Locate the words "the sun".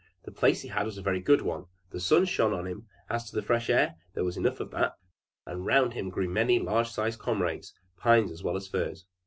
1.91-2.25